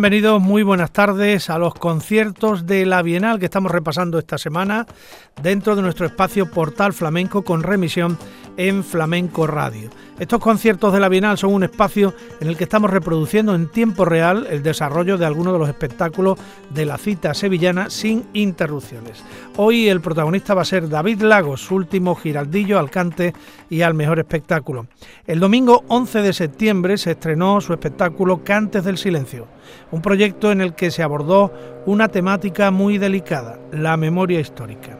[0.00, 4.86] Bienvenidos, muy buenas tardes a los conciertos de la Bienal que estamos repasando esta semana
[5.42, 8.16] dentro de nuestro espacio Portal Flamenco con remisión
[8.60, 9.88] en Flamenco Radio.
[10.18, 14.04] Estos conciertos de la Bienal son un espacio en el que estamos reproduciendo en tiempo
[14.04, 19.24] real el desarrollo de algunos de los espectáculos de la cita sevillana sin interrupciones.
[19.56, 23.32] Hoy el protagonista va a ser David Lagos, su último giraldillo al cante
[23.70, 24.88] y al mejor espectáculo.
[25.26, 29.48] El domingo 11 de septiembre se estrenó su espectáculo Cantes del Silencio
[29.90, 31.52] un proyecto en el que se abordó
[31.86, 34.99] una temática muy delicada, la memoria histórica.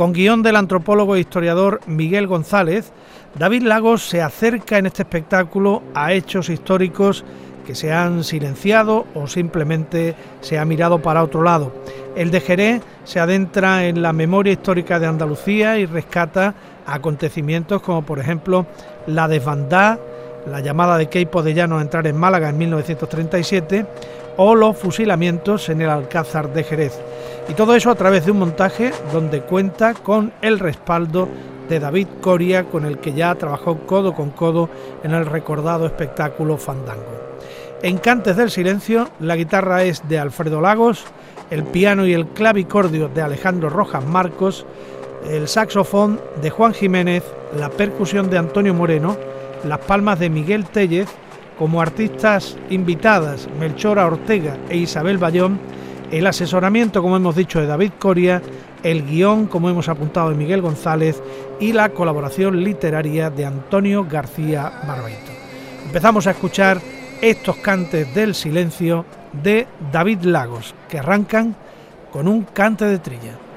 [0.00, 2.90] Con guion del antropólogo e historiador Miguel González,
[3.38, 7.22] David Lagos se acerca en este espectáculo a hechos históricos
[7.66, 11.74] que se han silenciado o simplemente se ha mirado para otro lado.
[12.16, 16.54] El de Jerez se adentra en la memoria histórica de Andalucía y rescata
[16.86, 18.64] acontecimientos como por ejemplo
[19.06, 19.98] la desbandada
[20.46, 23.86] la llamada de Keipo de Llano a entrar en Málaga en 1937
[24.36, 26.98] o los fusilamientos en el Alcázar de Jerez.
[27.48, 31.28] Y todo eso a través de un montaje donde cuenta con el respaldo
[31.68, 34.68] de David Coria, con el que ya trabajó codo con codo
[35.04, 37.20] en el recordado espectáculo Fandango.
[37.82, 41.04] En Cantes del Silencio, la guitarra es de Alfredo Lagos,
[41.50, 44.66] el piano y el clavicordio de Alejandro Rojas Marcos,
[45.28, 47.24] el saxofón de Juan Jiménez,
[47.56, 49.16] la percusión de Antonio Moreno,
[49.64, 51.08] las palmas de Miguel Tellez,
[51.60, 55.60] como artistas invitadas Melchora Ortega e Isabel Bayón,
[56.10, 58.40] el asesoramiento, como hemos dicho, de David Coria,
[58.82, 61.22] el guion, como hemos apuntado, de Miguel González
[61.60, 65.32] y la colaboración literaria de Antonio García Barbeito.
[65.84, 66.80] Empezamos a escuchar
[67.20, 71.54] estos cantes del silencio de David Lagos, que arrancan
[72.10, 73.49] con un cante de trilla.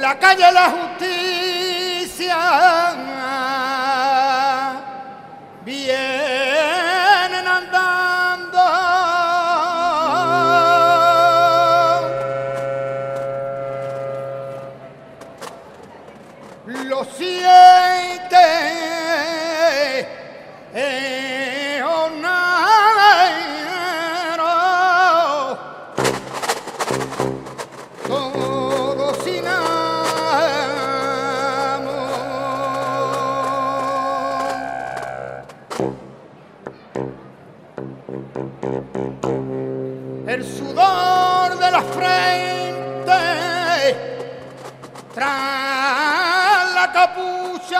[0.00, 2.38] La calle la justicia.
[5.64, 6.39] Vienen
[47.70, 47.74] Y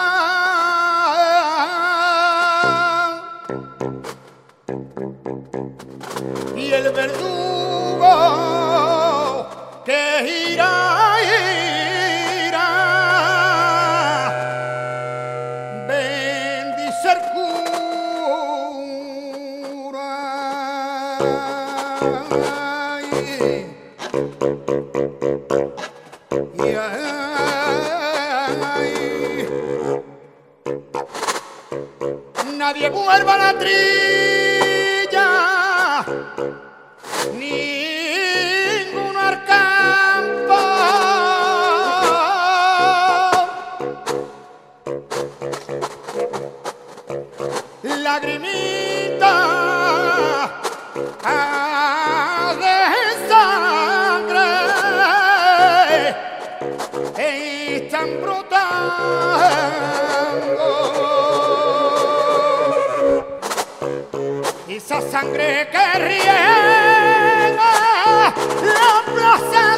[6.73, 8.07] el verdugo
[9.85, 11.17] que irá,
[12.47, 12.69] irá,
[15.89, 17.51] bendicer cura.
[26.57, 27.01] Yeah.
[32.73, 35.27] nadie vuelva la trilla,
[37.35, 40.57] ningún al campo.
[47.83, 49.35] Lagrimita.
[65.11, 67.73] Sangre que riega
[68.63, 69.70] la plaza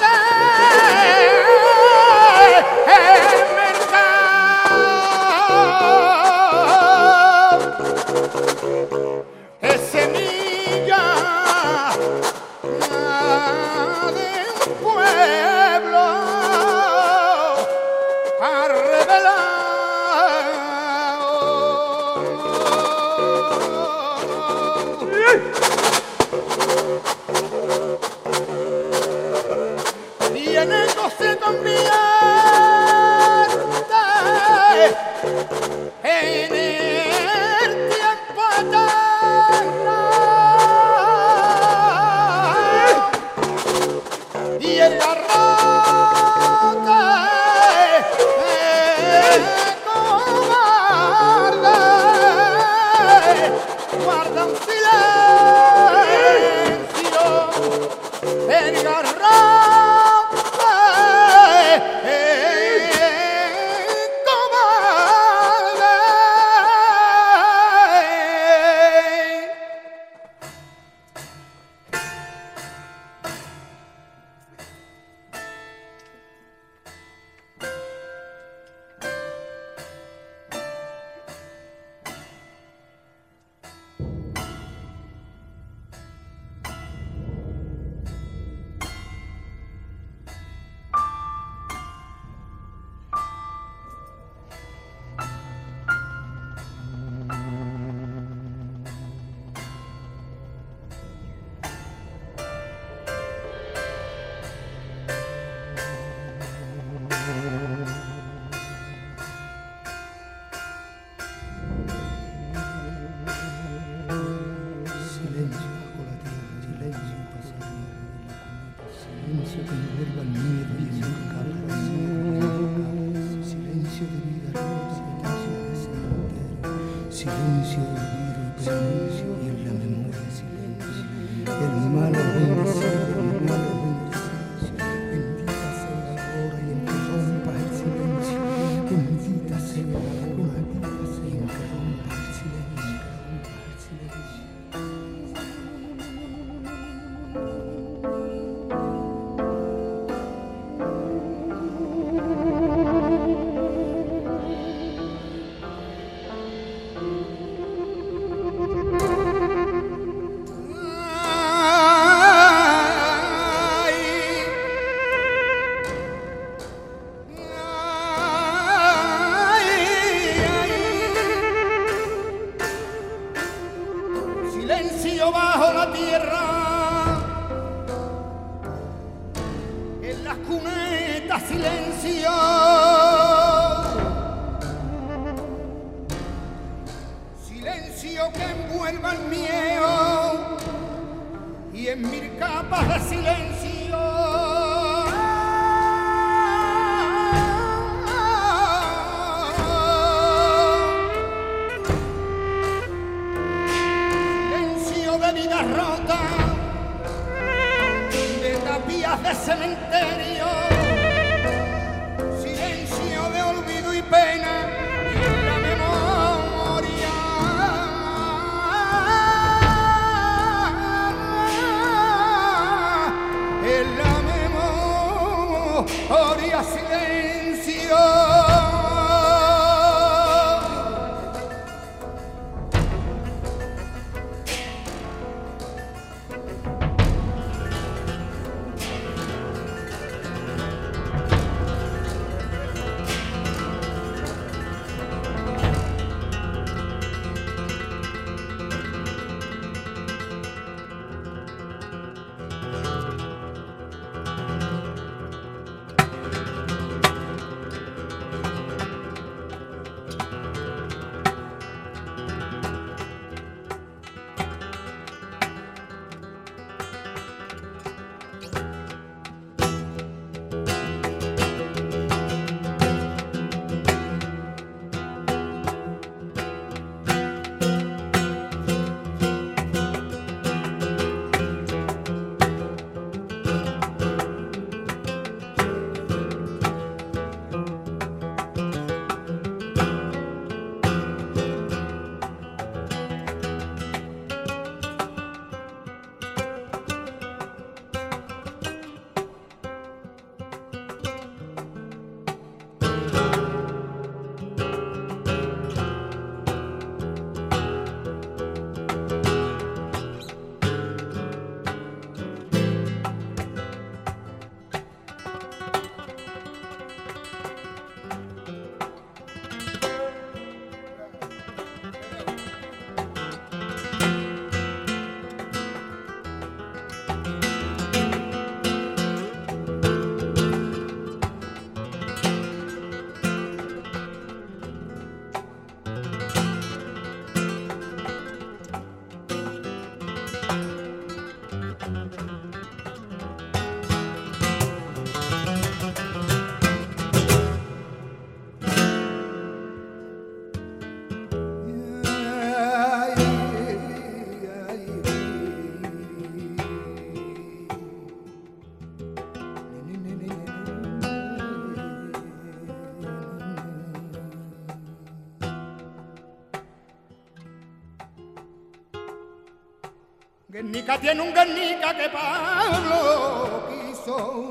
[370.62, 374.50] Guernica tiene un Guernica que Pablo quiso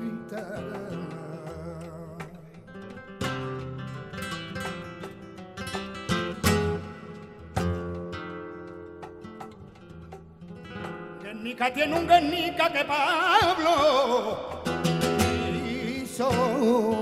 [0.00, 0.64] pintar.
[11.22, 14.64] Guernica tiene un Guernica que Pablo
[15.62, 16.95] quiso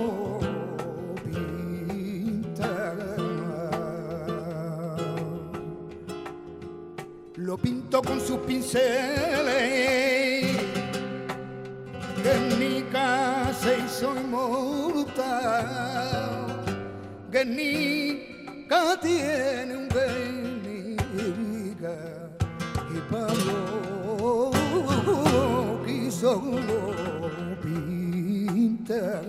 [8.75, 10.43] sucede
[12.23, 15.23] que en mi casa y soy mortal,
[17.31, 20.97] que en mi casa tiene un bendiga
[22.91, 24.51] y Pablo
[25.87, 26.83] quiso lo
[27.63, 29.23] pintar.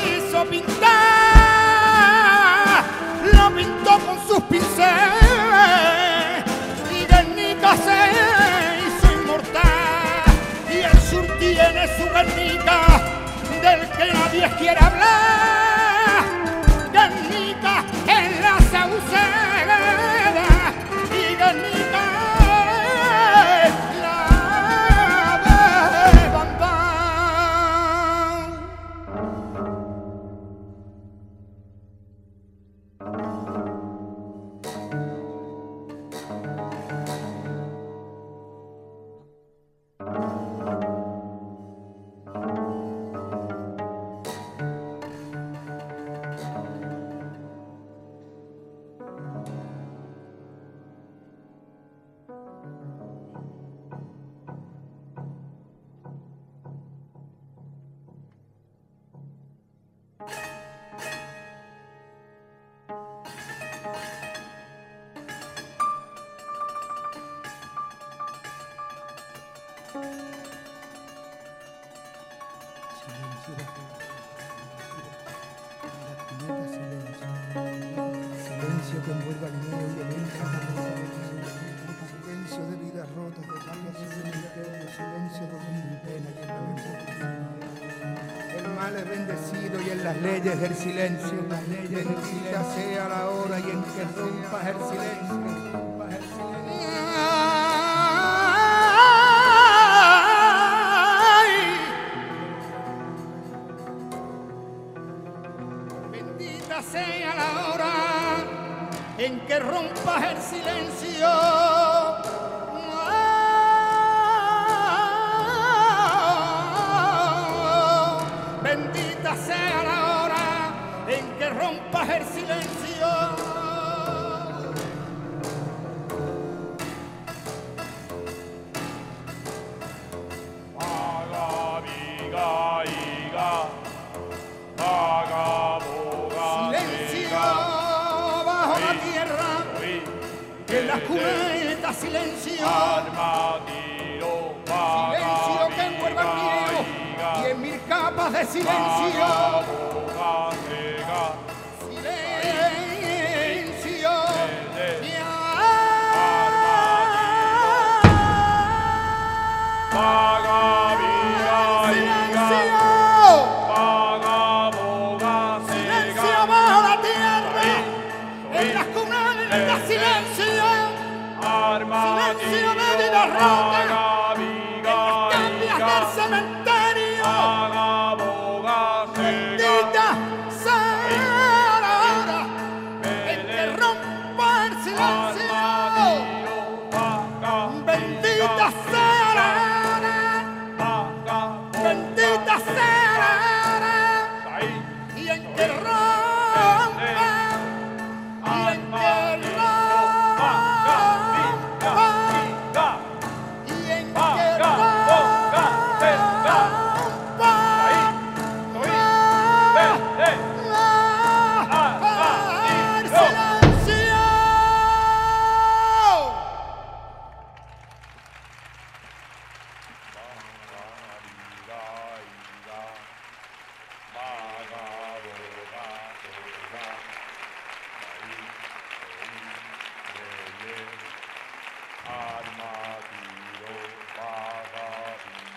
[0.00, 0.90] quiso pintar,
[3.32, 4.92] lo pintó con sus pinceles
[6.90, 7.96] y Guernica se
[8.86, 10.24] hizo inmortal.
[10.70, 12.78] Y el sur tiene su Guernica
[13.62, 15.51] del que nadie quiere hablar.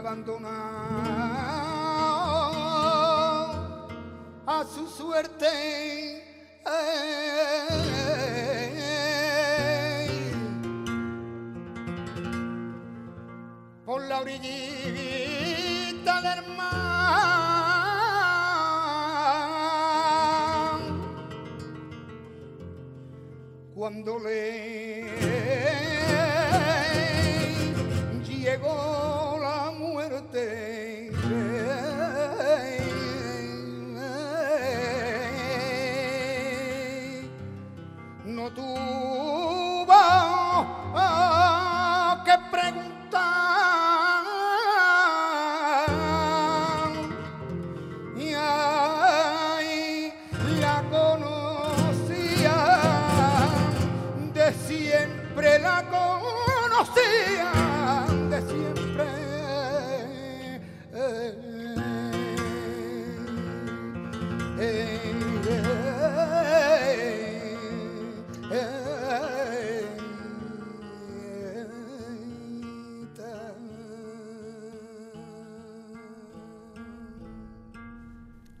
[0.00, 0.48] abandonado
[4.46, 5.46] a su suerte.
[13.84, 14.52] por la orillita
[16.22, 16.70] del mar.
[23.74, 25.10] Cuando le
[28.24, 29.19] llegó
[30.32, 30.79] 对。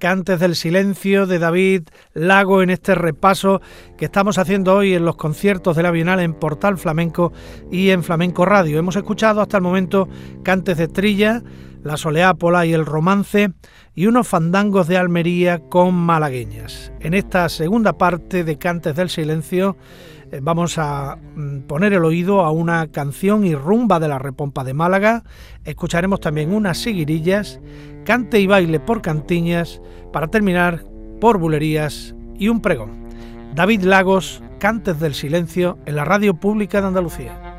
[0.00, 1.82] Cantes del Silencio de David
[2.14, 3.60] Lago en este repaso
[3.98, 7.34] que estamos haciendo hoy en los conciertos de la Bienal en Portal Flamenco
[7.70, 8.78] y en Flamenco Radio.
[8.78, 10.08] Hemos escuchado hasta el momento
[10.42, 11.42] Cantes de Trilla,
[11.84, 13.52] La Soleápola y el Romance
[13.94, 16.92] y unos fandangos de Almería con malagueñas.
[17.00, 19.76] En esta segunda parte de Cantes del Silencio
[20.42, 24.74] vamos a mm, poner el oído a una canción y rumba de la Repompa de
[24.74, 25.24] Málaga.
[25.64, 27.60] Escucharemos también unas siguirillas,
[28.04, 29.80] cante y baile por cantiñas,
[30.12, 30.84] para terminar
[31.20, 33.08] por bulerías y un pregón.
[33.54, 37.49] David Lagos, Cantes del Silencio, en la Radio Pública de Andalucía.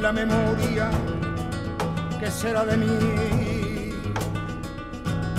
[0.00, 0.90] La memoria,
[2.20, 3.90] ¿qué será de mí?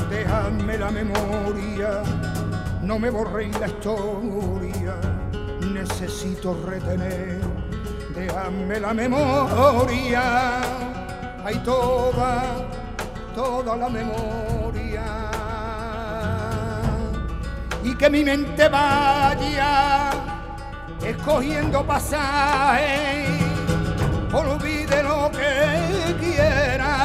[0.10, 2.04] Déjame la memoria,
[2.82, 4.96] no me borréis la historia,
[5.74, 7.42] necesito retener.
[8.16, 10.62] Déjame la memoria,
[11.44, 12.56] hay toda,
[13.34, 15.04] toda la memoria.
[17.84, 20.12] Y que mi mente vaya
[21.06, 23.45] escogiendo pasajes,
[26.14, 26.98] quiera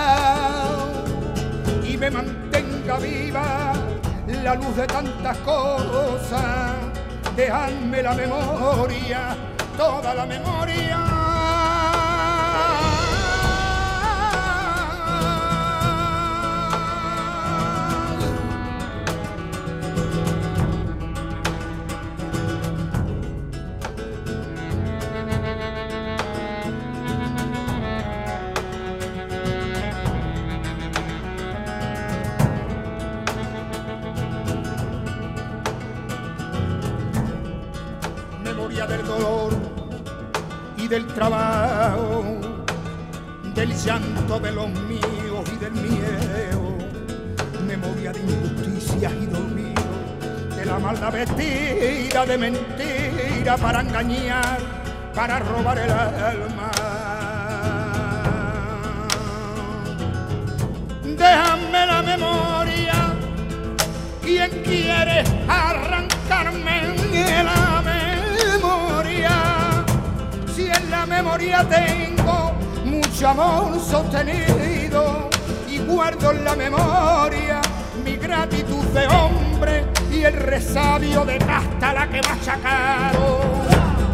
[1.83, 3.73] y me mantenga viva
[4.43, 6.77] la luz de tantas cosas.
[7.37, 9.37] Dejadme la memoria,
[9.77, 11.20] toda la memoria
[41.03, 42.25] del trabajo,
[43.55, 46.77] del llanto de los míos y del miedo,
[47.67, 54.59] memoria de injusticias y de olvido, de la maldad vestida de mentira para engañar,
[55.15, 56.71] para robar el alma.
[61.03, 62.95] Déjame la memoria
[64.23, 67.70] ¿Quién quiere arrancarme la memoria?
[71.23, 72.53] Memoria tengo
[72.83, 75.29] mucho amor sostenido,
[75.87, 77.61] guardo en la memoria
[78.03, 83.61] mi gratitud de hombre y el resabio de casta la que machacaron.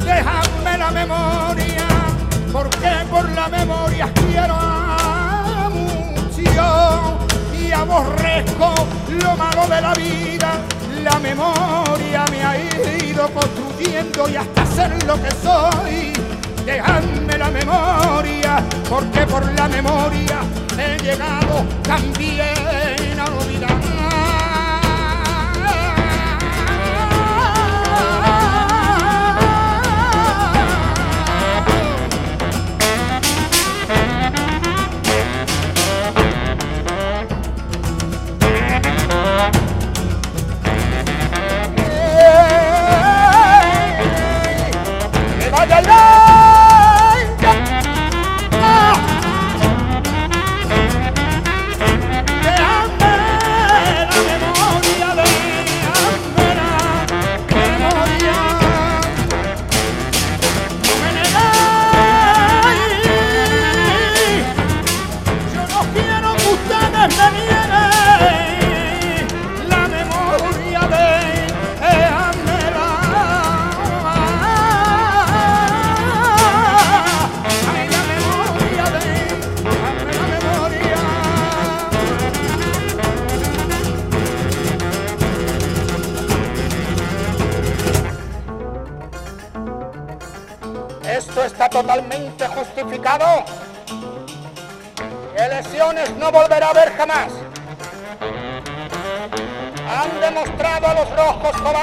[0.05, 1.87] Déjame la memoria,
[2.53, 4.57] porque por la memoria quiero
[5.71, 7.19] mucho
[7.57, 8.75] y aborrezco
[9.23, 10.59] lo malo de la vida.
[11.05, 16.16] La memoria me ha ido construyendo y hasta ser lo que soy.
[16.67, 20.41] Dejadme la memoria, porque por la memoria
[20.77, 24.06] he llegado también a olvidar.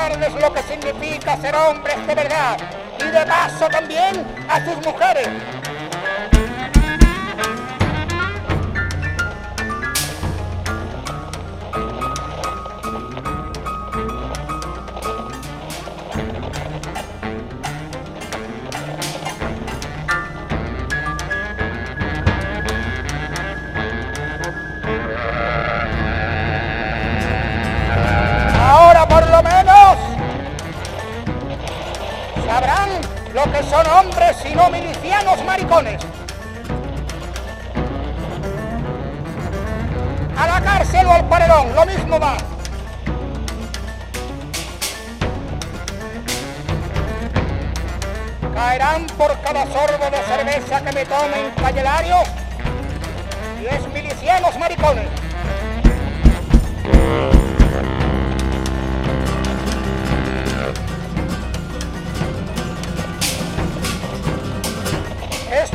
[0.09, 2.57] Lo que significa ser hombres de verdad
[2.99, 5.29] y de paso también a sus mujeres.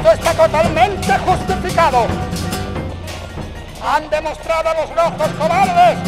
[0.09, 2.07] Esto está totalmente justificado.
[3.87, 5.99] Han demostrado los rojos cobardes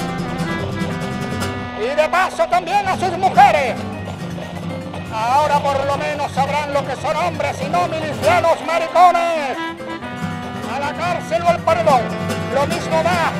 [1.78, 3.76] y de paso también a sus mujeres.
[5.12, 9.58] Ahora por lo menos sabrán lo que son hombres y no milicianos maricones.
[10.74, 12.02] A la cárcel o al paredón,
[12.54, 13.32] lo mismo da.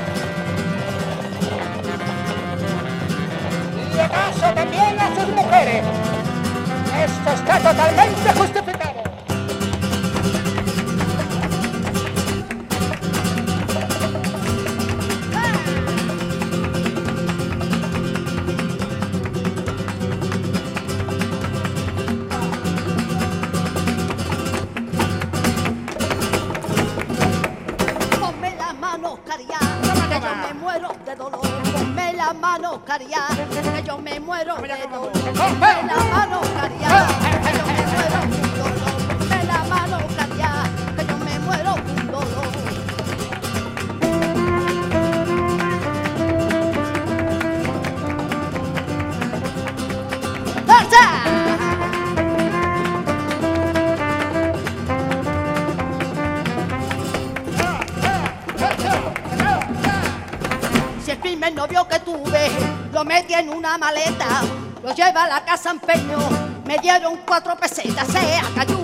[3.78, 5.84] Y de paso también a sus mujeres.
[7.02, 8.89] Esto está totalmente justificado.
[63.60, 64.40] Una maleta,
[64.82, 66.18] lo lleva a la casa empeño,
[66.64, 68.79] me dieron cuatro pesetas, sea cayúo,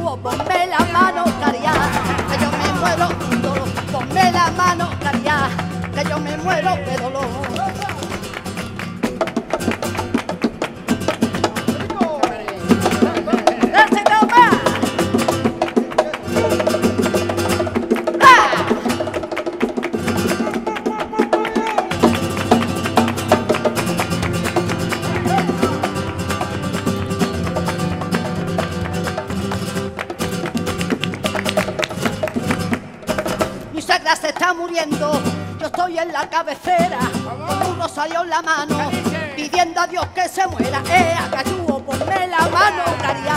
[34.79, 38.91] Yo estoy en la cabecera, con uno salió en la mano,
[39.35, 40.83] pidiendo a Dios que se muera.
[40.91, 43.37] Eh, acayúo, ponme la mano, caría,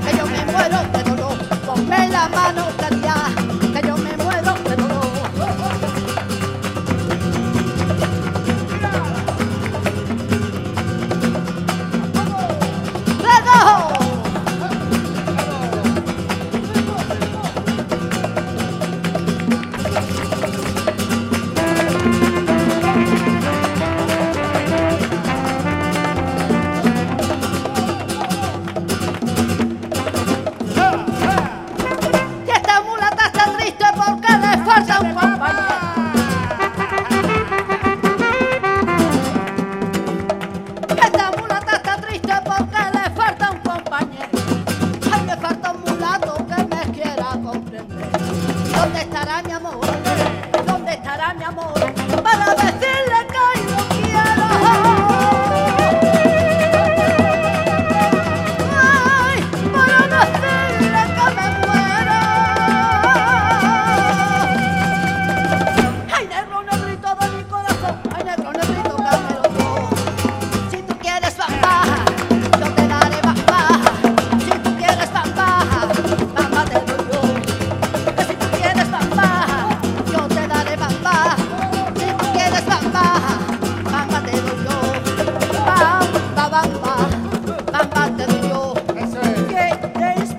[0.00, 1.36] que yo me muero de dolor.
[1.66, 2.65] Ponme la mano,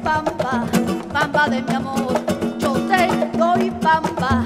[0.08, 0.66] ¿Quieres bamba,
[1.14, 2.14] bamba de mi amor?
[2.60, 4.46] Yo te doy bamba,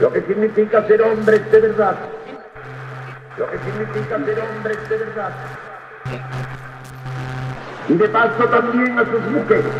[0.00, 1.96] lo que significa ser hombres de verdad.
[3.38, 5.32] Lo que significa ser hombres de verdad.
[7.88, 9.72] Y de paso también a sus mujeres.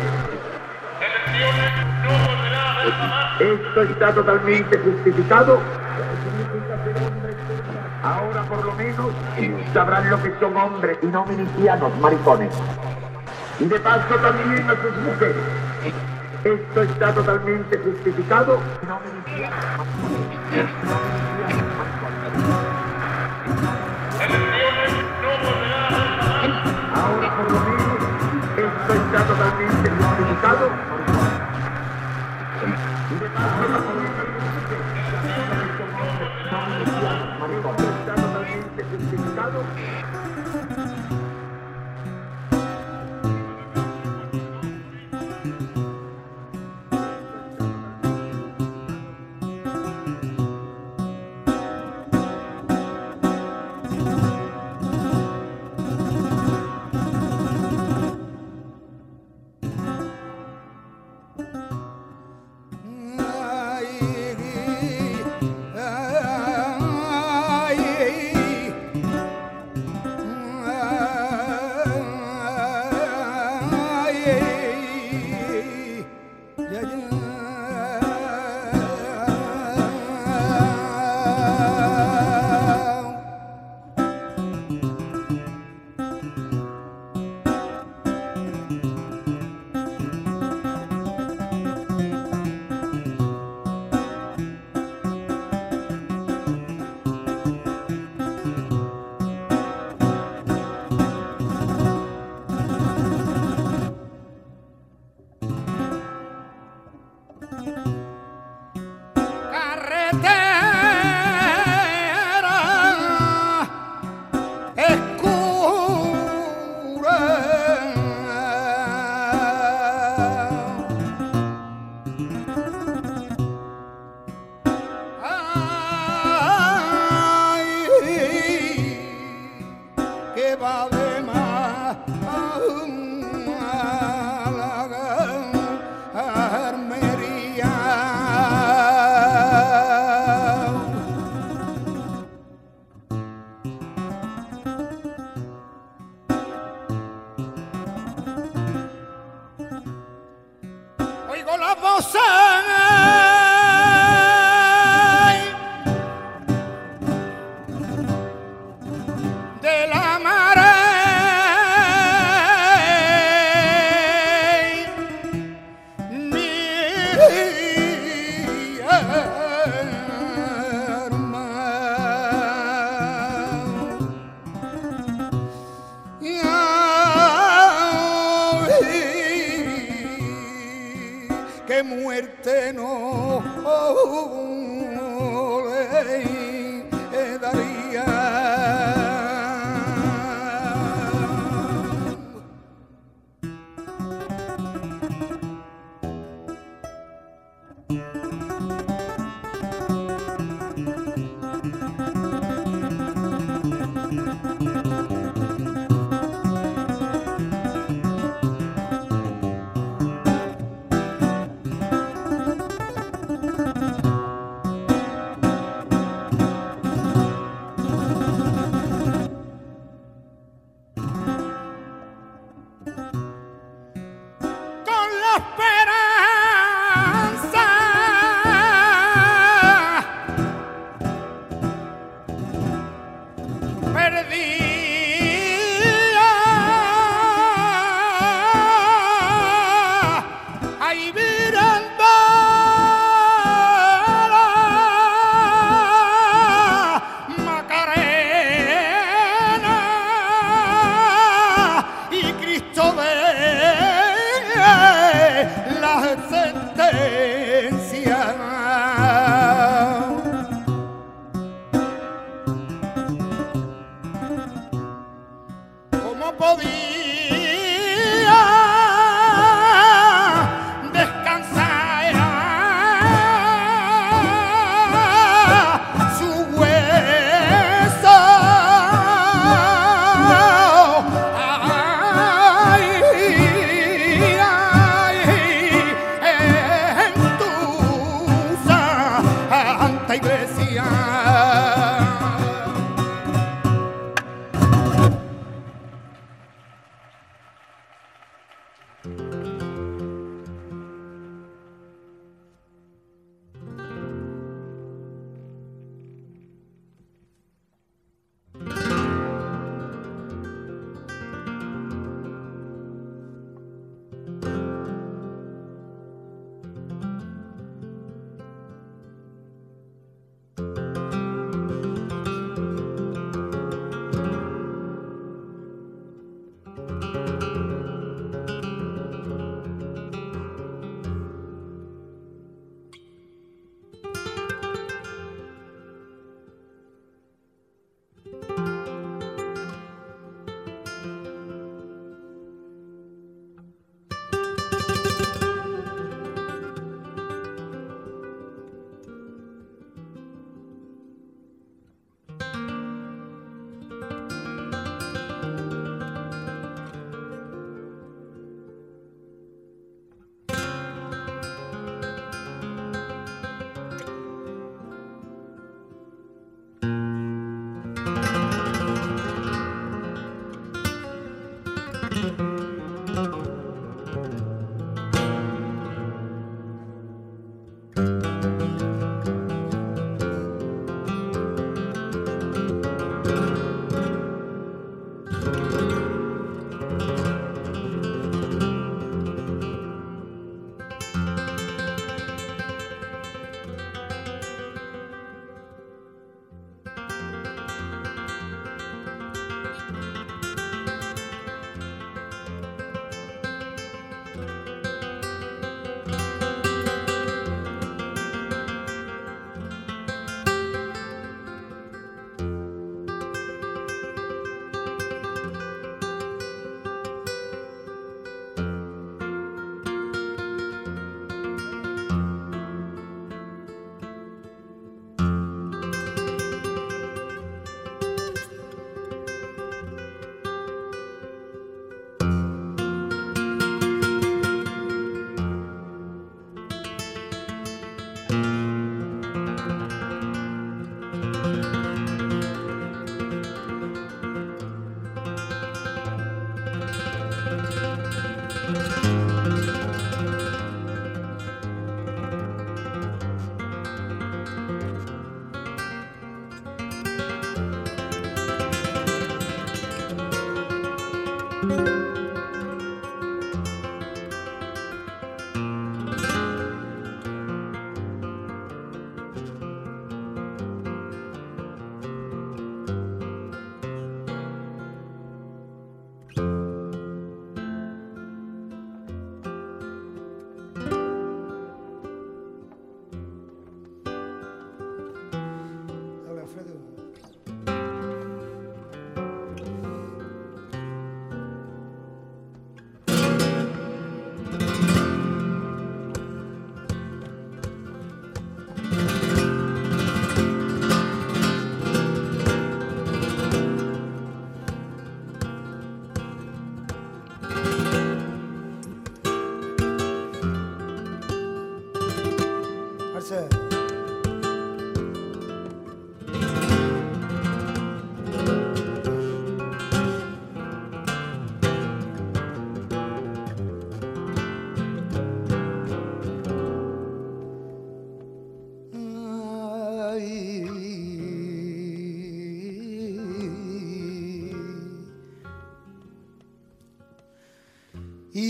[3.39, 5.59] Esto está totalmente justificado.
[8.03, 9.11] Ahora por lo menos
[9.73, 12.51] sabrán lo que son hombres y no milicianos maricones
[13.59, 15.35] y de paso también a sus mujeres.
[16.43, 18.59] Esto está totalmente justificado.
[26.93, 27.97] Ahora por lo menos
[28.57, 30.69] esto está totalmente justificado.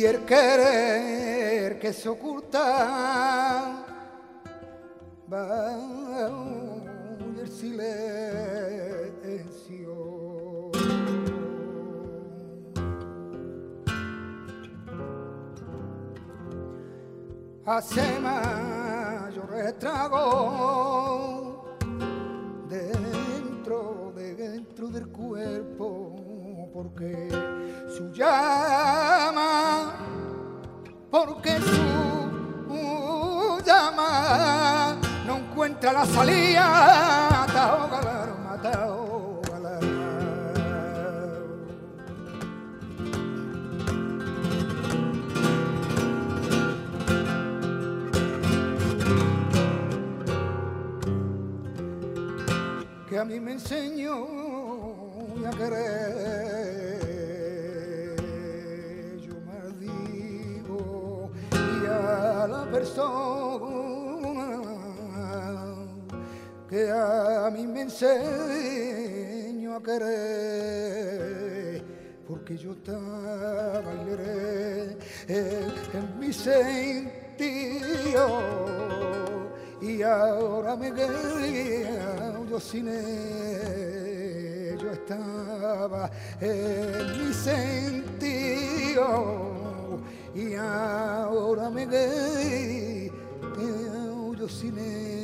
[0.10, 3.84] El querer que se oculta
[5.32, 5.78] va
[7.42, 8.38] el silencio.
[17.66, 21.76] Hace mayor estrago
[22.70, 26.16] dentro, dentro del cuerpo,
[26.74, 27.28] porque
[27.90, 28.97] su llama,
[31.26, 34.96] porque su llama
[35.26, 37.48] no encuentra la salida,
[53.10, 54.28] que a mí me enseñó
[55.48, 56.47] a querer.
[62.72, 64.58] Persona
[66.70, 71.84] que a mí me enseñó a querer.
[72.28, 73.82] Porque yo estaba
[75.28, 78.28] en, mi sentido
[79.82, 86.10] y ahora me quería yo sin él, yo estaba
[86.42, 88.98] en mi sentido
[90.36, 91.88] y ahora me
[94.38, 95.18] yo sin él.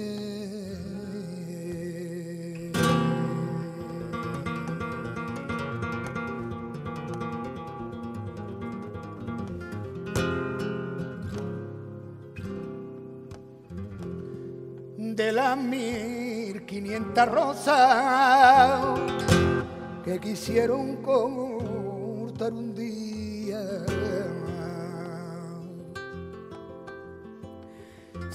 [15.15, 18.99] de las mil quinientas rosas
[20.03, 23.61] que quisieron cortar un día.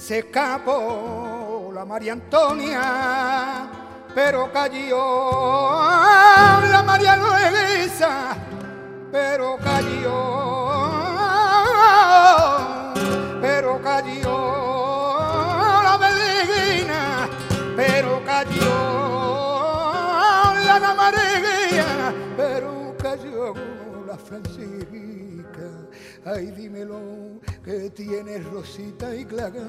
[0.09, 3.69] Se escapó la María Antonia,
[4.15, 4.97] pero cayó
[6.67, 8.35] la María Luisa,
[9.11, 10.49] pero cayó,
[13.39, 15.19] pero cayó
[15.83, 17.29] la Beliguina,
[17.75, 18.63] pero cayó
[20.65, 23.53] la Ana María, pero cayó
[24.07, 25.69] la Francisca.
[26.25, 29.61] Ay, dímelo que tiene Rosita y Clave,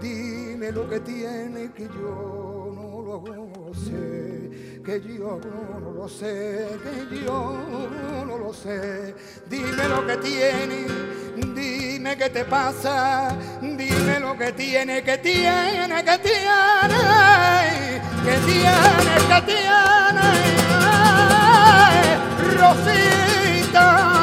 [0.00, 7.24] dime lo que tiene que yo no lo sé, que yo no lo sé, que
[7.24, 7.58] yo
[8.26, 9.14] no lo sé.
[9.48, 10.86] Dime lo que tiene,
[11.54, 16.98] dime qué te pasa, dime lo que tiene, que tiene, que tiene,
[18.24, 20.28] que tiene, que tiene.
[22.58, 24.17] Rosita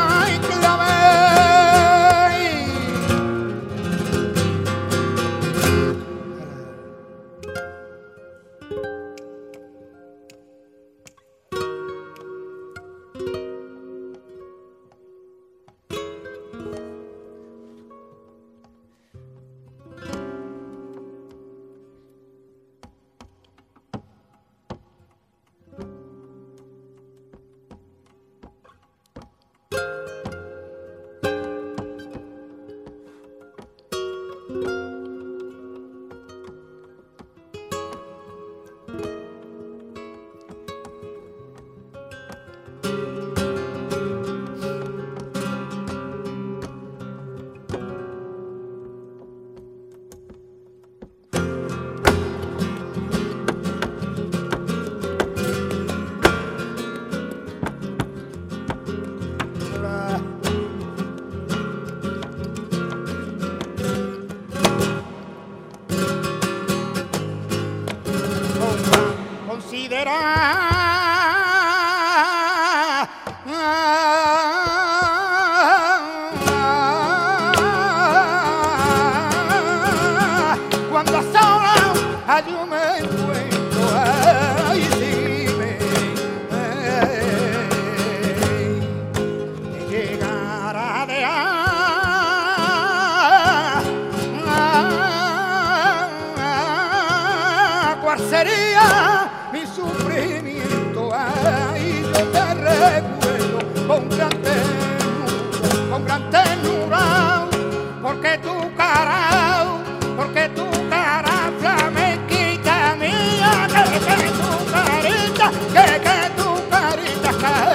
[117.31, 117.74] que, que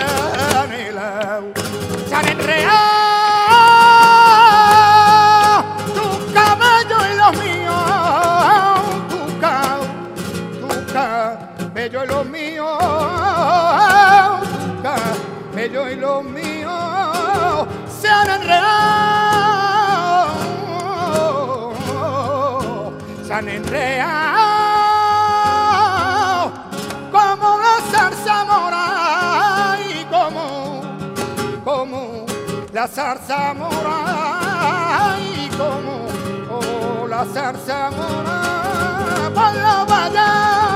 [33.31, 36.09] la zarza mora y como
[36.51, 40.70] oh, la zarza mora por vallados.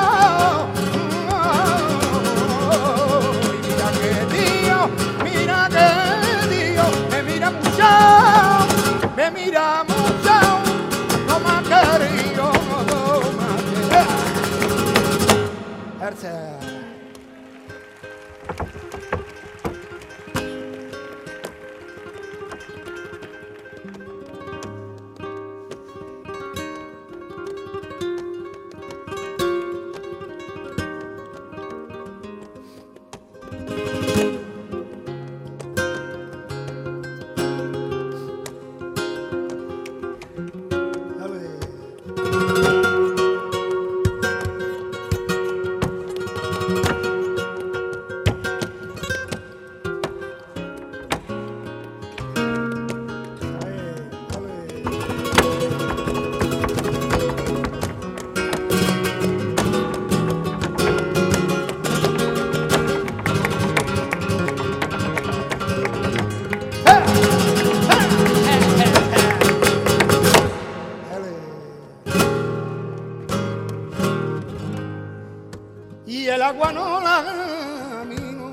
[76.15, 78.53] Y el agua no la minó.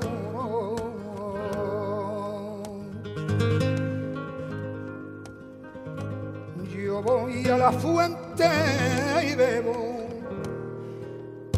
[6.74, 8.48] Yo voy a la fuente
[9.30, 10.08] y bebo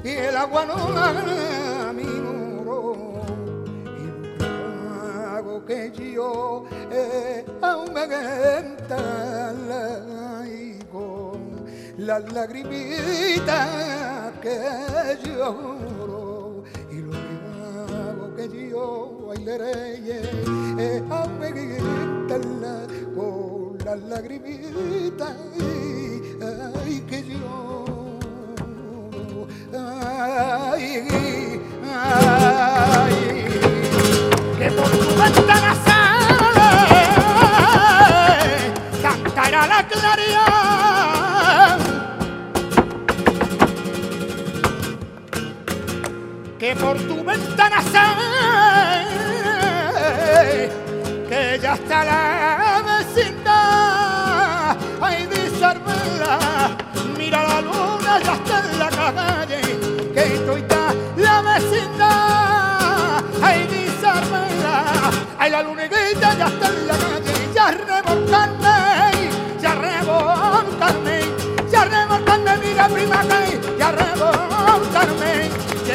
[0.05, 3.23] y el agua no la minó.
[3.99, 4.45] Y
[5.35, 8.07] hago que yo eh, aún me
[10.93, 11.65] con
[11.97, 13.69] las lagrimitas
[14.43, 15.74] que lloro
[18.75, 20.01] yo bailaré
[20.79, 21.49] eh, aún me
[23.15, 25.37] con las lagrimitas
[26.85, 27.85] ay, que yo
[29.73, 31.07] ay,
[32.03, 33.17] ay,
[34.59, 36.71] que por tu ventana sale
[39.03, 40.64] cantará la claridad
[46.65, 49.05] que por tu ventana sale
[51.29, 54.77] que ya está la vecindad.
[55.03, 56.39] Ay dice Armela
[57.19, 59.61] mira la luna ya está en la calle
[60.15, 60.83] que tú está
[61.19, 63.23] la vecindad.
[63.43, 64.77] Ay dice Armela
[65.39, 68.77] ay la lunita ya está en la calle ya revolcarme
[69.61, 71.19] ya revolcarme
[71.71, 73.34] ya revolcarme mira prima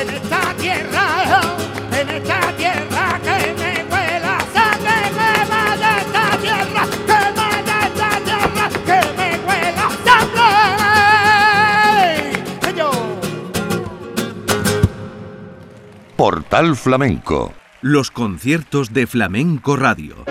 [0.01, 1.41] en esta tierra
[1.91, 7.77] en esta tierra que me vuela sangre que me de esta tierra que me de
[7.87, 10.51] esta tierra que me vuela sangre
[12.77, 12.89] yo
[16.15, 17.53] Portal Flamenco.
[17.81, 20.25] Los conciertos de Flamenco Radio.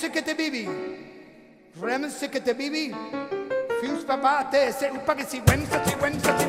[0.00, 0.64] Sikiti bibi
[1.76, 2.88] Rem sikiti bibi
[3.80, 5.92] Fius papate se upa que si wen sa si
[6.24, 6.46] sa si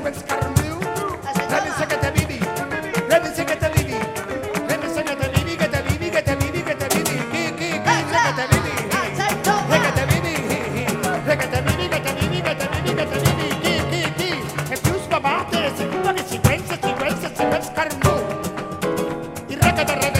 [1.52, 2.40] Rem sikiti bibi
[3.12, 4.00] Rem sikiti bibi
[4.72, 4.82] Rem
[5.36, 8.72] bibi que te bibi que te bibi que te bibi Ki ki ki sikiti bibi
[10.16, 10.86] bibi
[11.28, 14.32] Regate bibi que te bibi que te bibi que te bibi Ki ki ki
[14.72, 18.16] E fius papate se upa que si wen sa si wen sa si wen scarmu
[19.50, 20.11] Y regate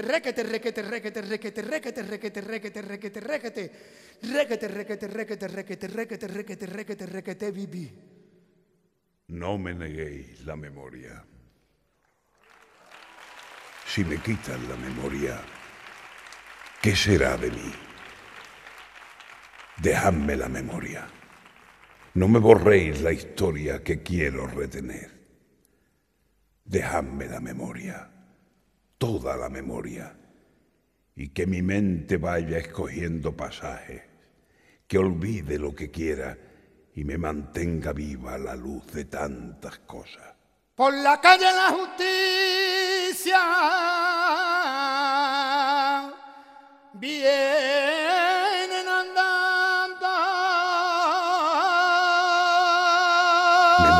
[0.00, 6.26] requete, requete, requete, requete, requete, requete, requete, requete, requete, requete, requete, requete, requete, requete, requete,
[6.28, 7.92] requete, requete, requete, viví.
[9.28, 11.24] No me neguéis la memoria.
[13.86, 15.40] Si me quitan la memoria,
[16.80, 17.72] ¿qué será de mí?
[19.82, 21.08] Dejadme la memoria.
[22.14, 25.10] No me borréis la historia que quiero retener.
[26.64, 28.11] Dejadme la memoria,
[29.02, 30.16] toda la memoria,
[31.16, 34.00] y que mi mente vaya escogiendo pasajes,
[34.86, 36.38] que olvide lo que quiera
[36.94, 40.36] y me mantenga viva la luz de tantas cosas.
[40.76, 43.40] Por la calle la justicia
[46.92, 48.01] vienen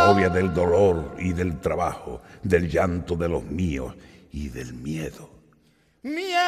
[0.03, 3.95] Del dolor y del trabajo, del llanto de los míos
[4.33, 5.31] y del miedo.
[6.03, 6.39] Miedo.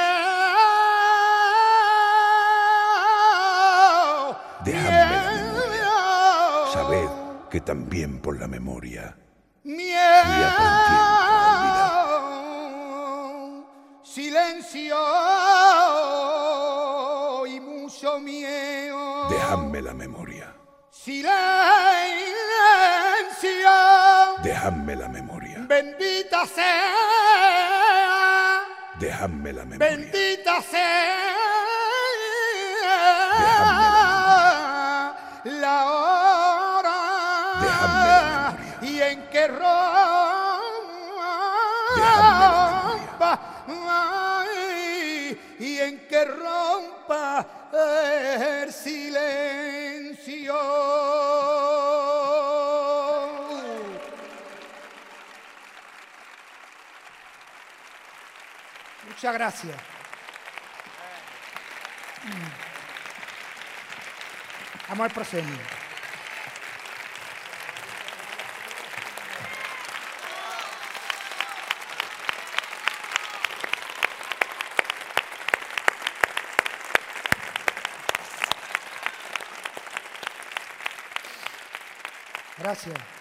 [4.64, 6.70] Dejadme la.
[6.72, 7.09] Sabed
[7.48, 9.16] que también por la memoria
[9.62, 10.24] Miedo.
[10.24, 11.80] fui aprendiendo
[14.02, 14.96] a Silencio
[17.46, 19.28] y mucho miedo.
[19.30, 20.52] Dejadme la memoria,
[20.90, 21.93] Silencio.
[24.64, 26.94] Dejadme la memoria, Bendita sea.
[28.98, 31.34] dejadme la memoria, Bendita sea.
[35.44, 36.94] La hora.
[37.60, 38.88] Dejadme la memoria.
[38.90, 39.70] Y en que rompa.
[43.68, 47.46] ay, y en que rompa
[48.62, 50.54] el silencio.
[59.25, 59.77] Muchas gracias.
[62.25, 62.51] Mm.
[64.91, 65.59] Vamos al proscenio.
[82.59, 83.13] Gracias.